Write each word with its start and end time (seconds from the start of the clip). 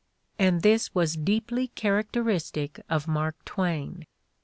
And 0.39 0.63
this 0.63 0.95
was 0.95 1.13
deeply 1.15 1.67
char 1.75 2.01
acteristic 2.03 2.81
of 2.89 3.07
Mark 3.07 3.35
Twain. 3.45 4.07